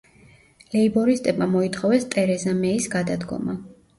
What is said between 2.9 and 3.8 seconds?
გადადგომა.